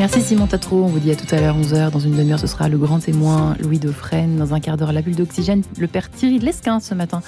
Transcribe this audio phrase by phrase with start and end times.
[0.00, 1.90] Merci Simon Tatro, on vous dit à tout à l'heure 11h.
[1.90, 4.38] Dans une demi-heure, ce sera le grand témoin Louis Dauphren.
[4.38, 7.20] Dans un quart d'heure, la bulle d'oxygène, le père Thierry de Lesquin ce matin,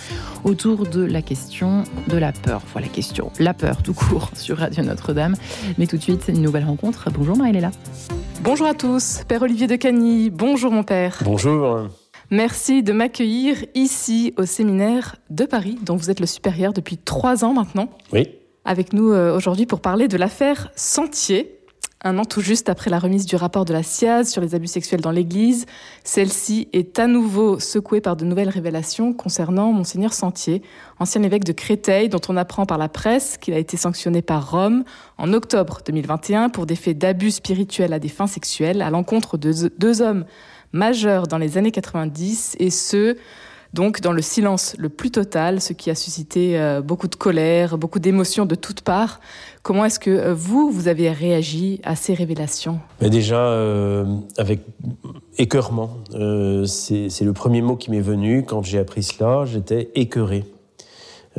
[0.44, 2.62] autour de la question de la peur.
[2.72, 5.34] Voilà la question, la peur tout court sur Radio Notre-Dame.
[5.76, 7.10] Mais tout de suite, une nouvelle rencontre.
[7.12, 7.72] Bonjour Maëlela.
[8.42, 10.30] Bonjour à tous, Père Olivier de Cagny.
[10.30, 11.18] Bonjour mon père.
[11.26, 11.88] Bonjour.
[12.30, 17.44] Merci de m'accueillir ici au séminaire de Paris, dont vous êtes le supérieur depuis trois
[17.44, 17.90] ans maintenant.
[18.14, 18.30] Oui.
[18.64, 21.58] Avec nous euh, aujourd'hui pour parler de l'affaire Sentier.
[22.04, 24.66] Un an tout juste après la remise du rapport de la SIAZ sur les abus
[24.66, 25.66] sexuels dans l'Église,
[26.02, 30.62] celle-ci est à nouveau secouée par de nouvelles révélations concernant Monseigneur Sentier,
[30.98, 34.50] ancien évêque de Créteil, dont on apprend par la presse qu'il a été sanctionné par
[34.50, 34.82] Rome
[35.16, 39.52] en octobre 2021 pour des faits d'abus spirituels à des fins sexuelles à l'encontre de
[39.78, 40.24] deux hommes
[40.72, 43.16] majeurs dans les années 90, et ce,
[43.72, 47.78] donc dans le silence le plus total, ce qui a suscité euh, beaucoup de colère,
[47.78, 49.20] beaucoup d'émotions de toutes parts.
[49.62, 52.80] Comment est-ce que euh, vous, vous avez réagi à ces révélations?
[53.00, 54.04] Déjà, euh,
[54.36, 54.60] avec
[55.38, 55.96] écœurement.
[56.66, 59.44] C'est le premier mot qui m'est venu quand j'ai appris cela.
[59.46, 60.44] J'étais écœuré.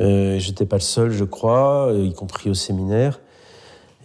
[0.00, 3.20] Euh, J'étais pas le seul, je crois, y compris au séminaire.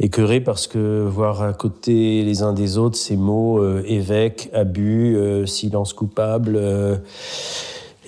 [0.02, 5.92] Écœuré parce que voir à côté les uns des autres ces mots évêque, abus, silence
[5.92, 6.58] coupable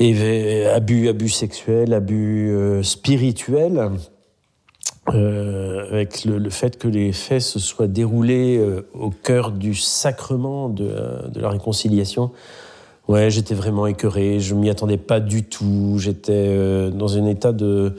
[0.02, 3.91] et abus, abus sexuels, abus euh, spirituels,
[5.13, 10.69] euh, avec le, fait que les faits se soient déroulés euh, au cœur du sacrement
[10.69, 10.91] de,
[11.35, 12.31] la réconciliation.
[13.08, 17.95] Ouais, j'étais vraiment écœuré, je m'y attendais pas du tout, j'étais dans un état de,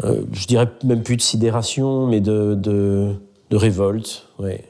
[0.00, 3.14] je dirais même plus de sidération, mais de, de,
[3.50, 4.28] de révolte.
[4.38, 4.64] Ouais.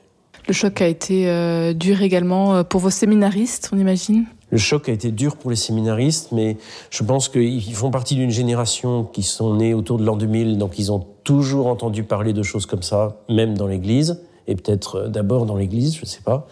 [0.49, 4.27] Le choc a été dur également pour vos séminaristes, on imagine?
[4.53, 6.59] Le choc a été dur pour les séminaristes, mais
[6.91, 10.79] je pense qu'ils font partie d'une génération qui sont nés autour de l'an 2000, donc
[10.79, 15.09] ils ont toujours entendu parler de choses comme ça, même dans l'Église, et peut-être euh,
[15.09, 16.47] d'abord dans l'Église, je ne sais pas.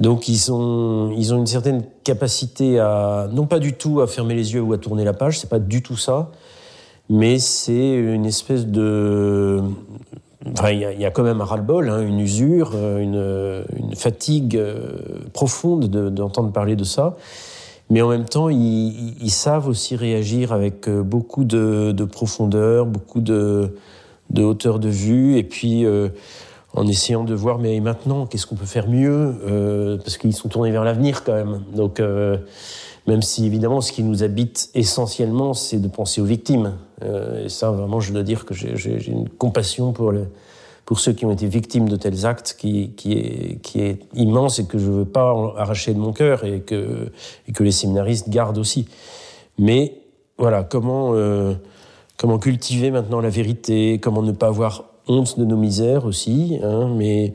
[0.00, 4.34] Donc ils ont, ils ont une certaine capacité à, non pas du tout à fermer
[4.34, 6.32] les yeux ou à tourner la page, c'est pas du tout ça,
[7.08, 9.62] mais c'est une espèce de,
[10.44, 14.98] il y, a quand même un ras-le-bol, hein, une usure, euh, une, fatigue euh,
[15.32, 17.16] profonde d'entendre parler de ça.
[17.90, 23.72] Mais en même temps, ils, savent aussi réagir avec euh, beaucoup de, profondeur, beaucoup de,
[24.36, 25.86] hauteur de vue, et puis
[26.74, 30.70] en essayant de voir, mais maintenant, qu'est-ce qu'on peut faire mieux Parce qu'ils sont tournés
[30.70, 31.62] vers l'avenir quand même.
[31.74, 32.00] Donc,
[33.06, 36.72] même si évidemment, ce qui nous habite essentiellement, c'est de penser aux victimes.
[37.02, 40.12] Euh, et ça, vraiment, je dois dire que j'ai une compassion pour,
[40.84, 44.78] pour ceux qui ont été victimes de tels actes qui, qui, est, immense et que
[44.78, 47.10] je ne veux pas arracher de mon cœur et que,
[47.52, 48.86] que les séminaristes gardent aussi.
[49.58, 49.98] Mais
[50.38, 51.54] voilà, comment, euh,
[52.16, 56.88] comment cultiver maintenant la vérité, comment ne pas avoir honte de nos misères aussi, hein,
[56.96, 57.32] mais,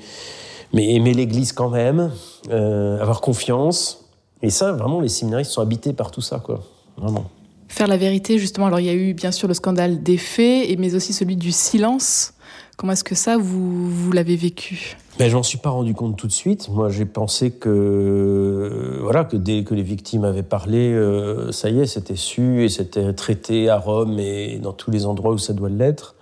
[0.73, 2.11] mais aimer l'Église quand même,
[2.49, 4.05] euh, avoir confiance.
[4.41, 6.63] Et ça, vraiment, les séminaristes sont habités par tout ça, quoi.
[6.97, 7.25] Vraiment.
[7.67, 8.67] Faire la vérité, justement.
[8.67, 11.51] Alors, il y a eu bien sûr le scandale des faits, mais aussi celui du
[11.51, 12.33] silence.
[12.78, 14.97] Comment est-ce que ça, vous, vous l'avez vécu?
[15.17, 16.69] Ben, J'en suis pas rendu compte tout de suite.
[16.69, 21.79] Moi, j'ai pensé que, voilà, que dès que les victimes avaient parlé, euh, ça y
[21.79, 25.53] est, c'était su et c'était traité à Rome et dans tous les endroits où ça
[25.53, 26.16] doit l'être.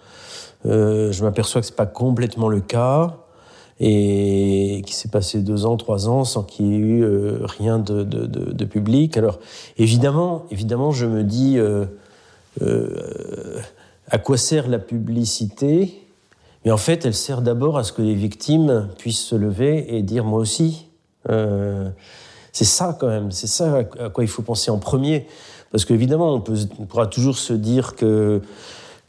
[0.66, 3.25] Euh, je m'aperçois que c'est pas complètement le cas
[3.80, 7.78] et qui s'est passé deux ans, trois ans sans qu'il y ait eu euh, rien
[7.80, 9.18] de, public.
[9.18, 9.40] Alors
[9.78, 11.86] évidemment, évidemment, je me dis euh,
[12.62, 13.59] euh,
[14.09, 16.02] à quoi sert la publicité?
[16.63, 20.02] Mais en fait, elle sert d'abord à ce que les victimes puissent se lever et
[20.02, 20.88] dire moi aussi.
[22.52, 25.28] C'est ça quand même, c'est ça à quoi il faut penser en premier,
[25.72, 28.42] parce qu'évidemment, on pourra toujours se dire que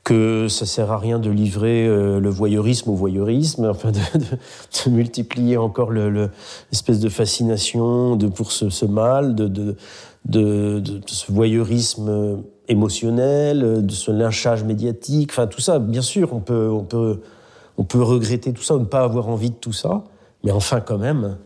[0.06, 4.90] que ça sert à rien de livrer euh, le voyeurisme au voyeurisme, enfin de, de,
[4.90, 9.74] multiplier encore l'espèce le, de fascination de, pour ce, ce mal, de,
[10.24, 16.70] de, ce voyeurisme émotionnel, de ce lynchage médiatique, enfin tout ça, bien sûr, on peut,
[16.70, 17.20] on peut,
[17.76, 20.04] on peut regretter tout ça ne pas avoir envie de tout ça,
[20.44, 21.36] mais enfin quand même,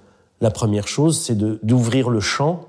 [0.42, 1.34] la première chose, c'est
[1.64, 2.66] d'ouvrir le champ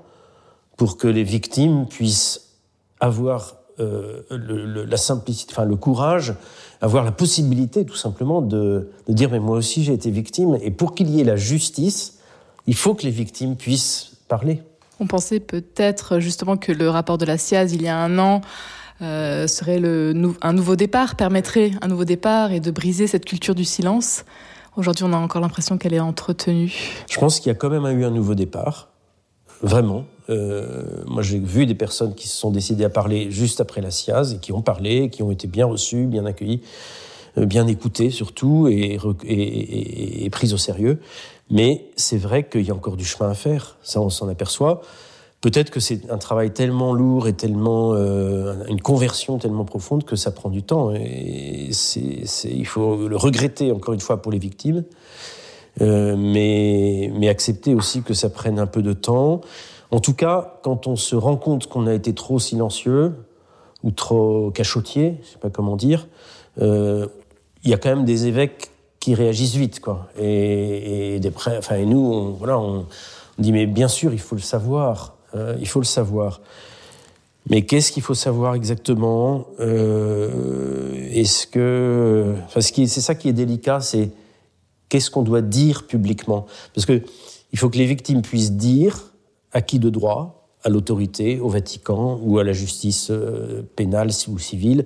[0.78, 2.56] pour que les victimes puissent
[2.98, 6.34] avoir euh, le, la simplicité, enfin le courage,
[6.80, 10.70] avoir la possibilité tout simplement de, de dire mais moi aussi j'ai été victime et
[10.70, 12.18] pour qu'il y ait la justice,
[12.66, 14.62] il faut que les victimes puissent parler.
[15.00, 18.40] On pensait peut-être justement que le rapport de la SIAZ il y a un an
[19.00, 23.54] euh, serait le, un nouveau départ, permettrait un nouveau départ et de briser cette culture
[23.54, 24.24] du silence.
[24.76, 26.72] Aujourd'hui, on a encore l'impression qu'elle est entretenue.
[27.10, 28.91] Je pense qu'il y a quand même eu un nouveau départ,
[29.62, 30.04] vraiment.
[30.30, 30.64] Euh,
[31.06, 34.34] moi, j'ai vu des personnes qui se sont décidées à parler juste après la SIAZ
[34.34, 36.62] et qui ont parlé, qui ont été bien reçues, bien accueillies.
[37.36, 41.00] bien écoutée surtout et, et, et prise au sérieux.
[41.50, 44.82] Mais c'est vrai qu'il y a encore du chemin à faire, ça on s'en aperçoit.
[45.42, 50.14] Peut-être que c'est un travail tellement lourd et tellement euh, une conversion tellement profonde que
[50.14, 50.94] ça prend du temps.
[50.94, 51.70] Et
[52.44, 54.84] il faut le regretter encore une fois pour les victimes,
[55.80, 59.40] euh, mais, mais accepter aussi que ça prenne un peu de temps.
[59.90, 63.14] En tout cas, quand on se rend compte qu'on a été trop silencieux
[63.82, 66.06] ou trop cachotier, je sais pas comment dire,
[66.60, 67.06] euh,
[67.64, 68.70] il y a quand même des évêques
[69.00, 70.08] qui réagissent vite, quoi.
[70.18, 72.86] Et, et des enfin, et nous, on, voilà, on,
[73.38, 75.16] on dit mais bien sûr, il faut le savoir.
[75.34, 76.40] Euh, il faut le savoir.
[77.48, 79.46] Mais qu'est-ce qu'il faut savoir exactement?
[79.60, 84.10] Euh, Est-ce que, enfin, c'est ça qui est délicat, c'est
[84.92, 86.44] qu'est-ce qu'on doit dire publiquement?
[86.74, 87.00] Parce que
[87.52, 89.14] il faut que les victimes puissent dire
[89.50, 94.38] à qui de droit, à l'autorité, au Vatican ou à la justice euh, pénale ou
[94.38, 94.84] civile,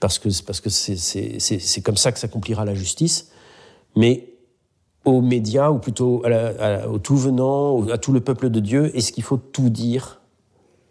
[0.00, 3.30] parce que parce que c'est comme ça que s'accomplira la justice.
[3.94, 4.30] Mais
[5.04, 6.22] aux médias, ou plutôt
[6.90, 10.22] au tout venant, à tout le peuple de Dieu Est-ce qu'il faut tout dire?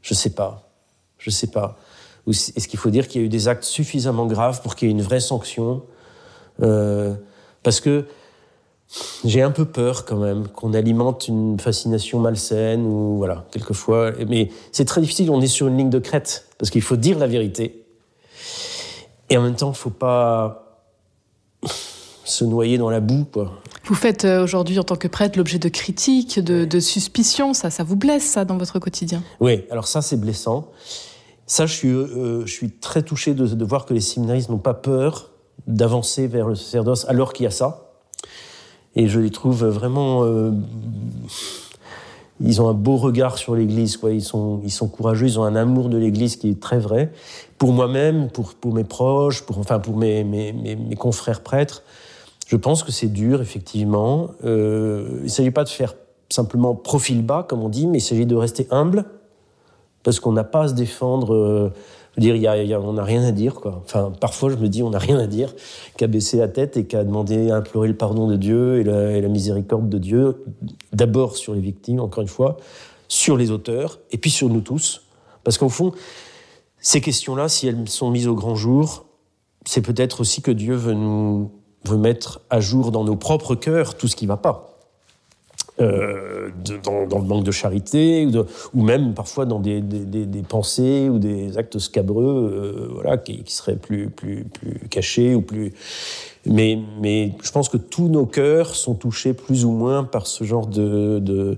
[0.04, 0.70] Je ne sais pas.
[1.18, 1.80] Je ne sais pas.
[2.28, 4.92] Est-ce qu'il faut dire qu'il y a eu des actes suffisamment graves pour qu'il y
[4.92, 5.82] ait une vraie sanction?
[6.62, 7.16] Euh,
[7.64, 8.06] Parce que
[9.24, 14.12] j'ai un peu peur quand même qu'on alimente une fascination malsaine ou voilà, quelquefois.
[14.28, 17.18] Mais c'est très difficile, on est sur une ligne de crête parce qu'il faut dire
[17.18, 17.86] la vérité.
[19.30, 20.88] Et en même temps, il ne faut pas
[22.26, 23.62] se noyer dans la boue, quoi.
[23.86, 27.54] Vous faites euh, aujourd'hui, en tant que prêtre, l'objet de critiques, de, de, suspicions.
[27.54, 29.24] Ça, ça vous blesse, ça, dans votre quotidien?
[29.40, 30.70] Oui, alors ça, c'est blessant.
[31.46, 34.60] Ça, je suis, euh, je suis très touché de, de, voir que les séminaristes n'ont
[34.60, 35.32] pas peur
[35.68, 37.91] d'avancer vers le sacerdoce alors qu'il y a ça.
[38.96, 40.24] Et je les trouve vraiment.
[40.24, 40.52] Euh,
[42.44, 44.12] ils ont un beau regard sur l'Église, quoi.
[44.12, 47.12] Ils sont, ils sont courageux, ils ont un amour de l'Église qui est très vrai.
[47.58, 51.84] Pour moi-même, pour, pour mes proches, pour, enfin pour mes, mes, mes, confrères prêtres,
[52.48, 54.32] je pense que c'est dur, effectivement.
[54.44, 55.94] Euh, il ne s'agit pas de faire
[56.30, 59.06] simplement profil bas, comme on dit, mais il s'agit de rester humble,
[60.04, 61.34] parce qu'on n'a pas à se défendre.
[61.34, 61.74] Euh,
[62.18, 63.82] dire, y y a, on n'a rien à dire, quoi.
[63.84, 65.54] Enfin, parfois, je me dis, on n'a rien à dire
[65.98, 69.12] qu'à baisser la tête et qu'à demander, à implorer le pardon de Dieu et la,
[69.12, 70.44] et la miséricorde de Dieu,
[70.94, 72.58] d'abord sur les victimes, encore une fois,
[73.08, 75.04] sur les auteurs, et puis sur nous tous.
[75.44, 75.92] Parce qu'au fond,
[76.80, 79.06] ces questions-là, si elles sont mises au grand jour,
[79.66, 81.52] c'est peut-être aussi que Dieu veut nous
[81.86, 84.71] veut mettre à jour dans nos propres cœurs tout ce qui ne va pas.
[85.82, 86.50] Euh,
[86.84, 88.28] dans, le manque de charité,
[88.74, 89.82] ou, même parfois dans des,
[90.48, 94.46] pensées ou des actes scabreux euh, voilà, qui, seraient plus, plus,
[94.90, 95.74] cachés ou plus.
[96.46, 100.44] Mais, mais je pense que tous nos cœurs sont touchés plus ou moins par ce
[100.44, 101.58] genre de,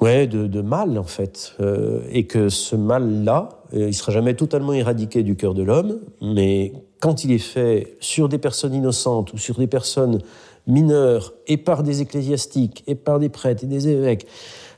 [0.00, 1.54] ouais, de, mal, en fait.
[1.60, 5.98] Euh, et que ce mal-là, il ne sera jamais totalement éradiqué du cœur de l'homme,
[6.20, 10.20] mais quand il est fait sur des personnes innocentes ou sur des personnes
[10.68, 14.26] mineures, et par des ecclésiastiques, et par des prêtres et des évêques,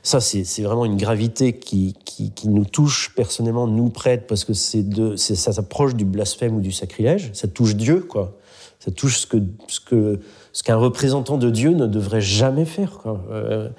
[0.03, 5.15] ça, c'est vraiment une gravité qui, qui, nous touche personnellement, nous prêtres, parce que de,
[5.15, 7.29] ça s'approche du blasphème ou du sacrilège.
[7.33, 8.37] Ça touche Dieu, quoi.
[8.79, 10.19] Ça touche ce que ce que
[10.53, 13.23] ce qu'un représentant de Dieu ne devrait jamais faire, quoi.
[13.31, 13.69] Euh,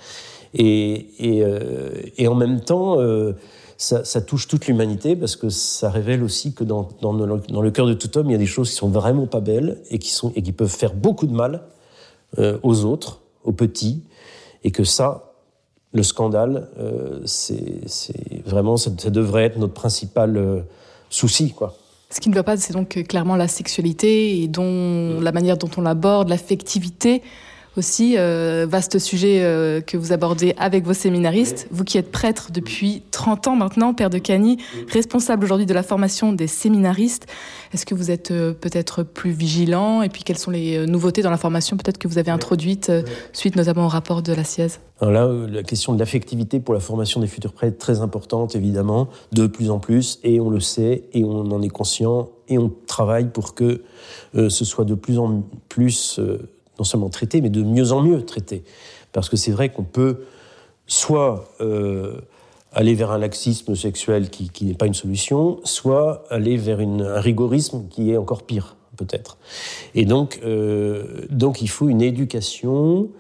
[0.55, 3.33] et, et, euh, et, en même temps, euh,
[3.79, 7.71] ça, touche toute l'humanité parce que ça révèle aussi que dans, dans, le, dans, le
[7.71, 9.99] cœur de tout homme, il y a des choses qui sont vraiment pas belles et
[9.99, 11.63] qui, sont, et qui peuvent faire beaucoup de mal
[12.39, 14.03] euh, aux autres, aux petits,
[14.65, 15.33] et que ça,
[15.93, 17.83] le scandale, euh, c'est
[18.47, 20.61] vraiment, ça, ça, devrait être notre principal euh,
[21.11, 21.77] souci, quoi.
[22.11, 25.71] Ce qui ne va pas, c'est donc clairement la sexualité et dont la manière dont
[25.79, 27.23] on l'aborde, l'affectivité
[27.77, 31.69] aussi, euh, vaste sujet euh, que vous abordez avec vos séminaristes.
[31.71, 35.83] Vous qui êtes prêtre depuis 30 ans maintenant, Père de Cagny, responsable aujourd'hui de la
[35.83, 37.27] formation des séminaristes.
[37.73, 40.03] Est-ce que vous êtes euh, peut-être plus vigilant?
[40.03, 42.93] Et puis, quelles sont les nouveautés dans la formation peut-être que vous avez introduites
[43.33, 46.81] suite notamment au rapport de la SIEZ Alors là, la question de l'affectivité pour la
[46.81, 51.05] formation des futurs prêtres, très importante évidemment, de plus en plus, et on le sait,
[51.13, 53.83] et on en est conscient, et on travaille pour que
[54.35, 56.21] ce soit de plus en plus
[56.83, 58.65] non seulement traité, mais de mieux en mieux traité.
[59.13, 60.25] Parce que c'est vrai qu'on peut
[60.89, 62.21] soit euh,
[62.73, 67.87] aller vers un laxisme sexuel qui, n'est pas une solution, soit aller vers un rigorisme
[67.89, 69.39] qui est encore pire, peut-être.
[69.95, 73.11] Et donc, euh, donc, il faut une éducation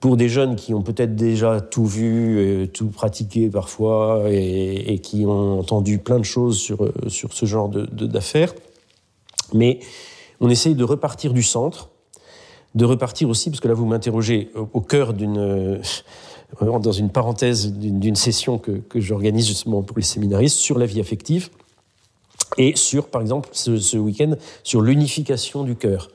[0.00, 5.24] pour des jeunes qui ont peut-être déjà tout vu, et tout pratiqué parfois, et, qui
[5.26, 8.52] ont entendu plein de choses sur, sur ce genre d'affaires.
[8.52, 9.78] De, Mais
[10.40, 11.90] on essaye de repartir du centre
[12.76, 15.78] de repartir aussi, parce que là vous m'interrogez au cœur d'une, euh,
[16.60, 21.00] dans une parenthèse d'une session que, que j'organise justement pour les séminaristes sur la vie
[21.00, 21.48] affective.
[22.58, 26.10] Et sur, par exemple, ce, week-end, sur l'unification du cœur.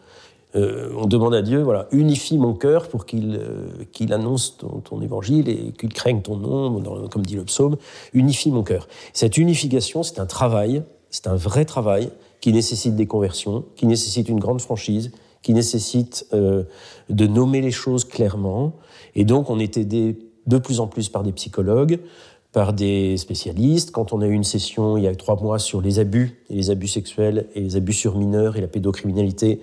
[0.55, 3.39] Euh, on demande à Dieu, voilà, unifie mon cœur pour qu'il
[3.91, 7.77] qu'il annonce ton, évangile et qu'il craigne ton nom, comme dit le psaume,
[8.13, 8.87] unifie mon cœur.
[9.13, 14.29] Cette unification, c'est un travail, c'est un vrai travail qui nécessite des conversions, qui nécessite
[14.29, 16.63] une grande franchise, qui nécessite euh,
[17.09, 18.73] de nommer les choses clairement.
[19.15, 20.17] Et donc, on est aidé
[20.47, 21.99] de plus en plus par des psychologues,
[22.51, 23.91] par des spécialistes.
[23.91, 26.55] Quand on a eu une session il y a trois mois sur les abus, et
[26.55, 29.61] les abus sexuels et les abus sur mineurs et la pédocriminalité,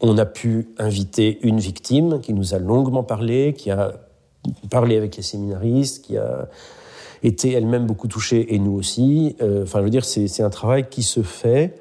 [0.00, 3.94] on a pu inviter une victime qui nous a longuement parlé, qui a
[4.70, 6.48] parlé avec les séminaristes, qui a
[7.22, 9.36] été elle-même beaucoup touchée, et nous aussi.
[9.40, 11.78] Euh, enfin, je veux dire, c'est un travail qui se fait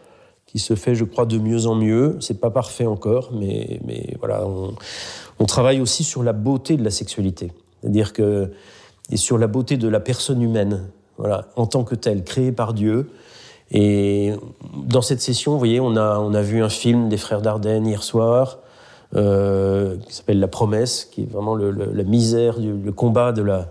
[0.55, 2.15] qui se fait, je crois, de mieux en mieux.
[2.21, 6.91] C'est pas parfait encore, mais, mais voilà, on, travaille aussi sur la beauté de la
[6.91, 7.51] sexualité.
[7.81, 8.53] C'est-à-dire que,
[9.11, 10.83] et sur la beauté de la personne humaine,
[11.17, 13.09] voilà, en tant que telle, créée par Dieu.
[13.69, 14.31] Et
[14.87, 17.85] dans cette session, vous voyez, on a, on a vu un film des frères Dardenne
[17.85, 18.59] hier soir,
[19.13, 23.69] euh, qui s'appelle La promesse, qui est vraiment la misère, le combat de la,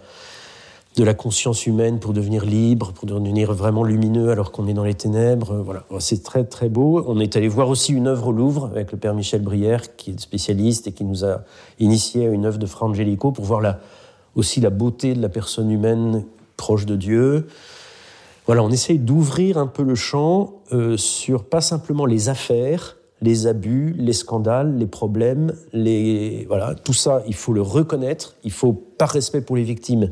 [0.96, 4.84] de la conscience humaine pour devenir libre, pour devenir vraiment lumineux alors qu'on est dans
[4.84, 5.56] les ténèbres.
[5.64, 7.04] Voilà, c'est très très beau.
[7.08, 10.12] On est allé voir aussi une œuvre au Louvre avec le père Michel Brière, qui
[10.12, 11.42] est spécialiste et qui nous a
[11.80, 13.80] initié à une œuvre de Fra Angelico pour voir la,
[14.36, 16.24] aussi la beauté de la personne humaine
[16.56, 17.48] proche de Dieu.
[18.46, 23.48] Voilà, on essaye d'ouvrir un peu le champ euh, sur pas simplement les affaires, les
[23.48, 28.36] abus, les scandales, les problèmes, les voilà, tout ça, il faut le reconnaître.
[28.44, 30.10] Il faut, par respect pour les victimes,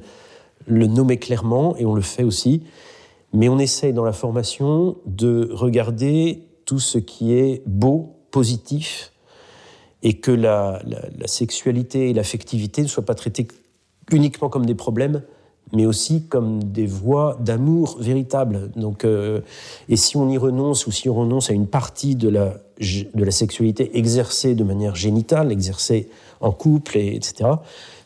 [0.67, 2.63] le nommer clairement, et on le fait aussi,
[3.33, 9.13] mais on essaye dans la formation de regarder tout ce qui est beau, positif,
[10.03, 10.83] et que la,
[11.27, 13.47] sexualité et l'affectivité ne soient pas traitées
[14.11, 15.23] uniquement comme des problèmes,
[15.73, 18.71] mais aussi comme des voies d'amour véritables.
[18.77, 19.41] Donc, euh,
[19.89, 23.25] et si on y renonce ou si on renonce à une partie de la, de
[23.25, 27.49] la sexualité exercée de manière génitale, exercée en couple, et, etc.,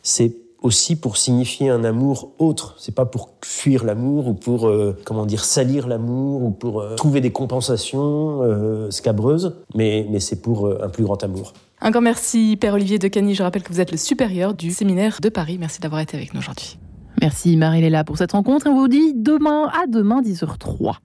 [0.03, 2.75] c'est aussi pour signifier un amour autre.
[2.77, 6.95] C'est pas pour fuir l'amour ou pour euh, comment dire salir l'amour ou pour euh,
[6.95, 11.53] trouver des compensations euh, scabreuses, mais, mais c'est pour un plus grand amour.
[11.81, 13.35] Un grand merci, Père Olivier de Cagny.
[13.35, 15.57] Je rappelle que vous êtes le supérieur du séminaire de Paris.
[15.59, 16.77] Merci d'avoir été avec nous aujourd'hui.
[17.21, 18.67] Merci Marie-Léla pour cette rencontre.
[18.67, 20.97] On vous dit demain à demain 10h03.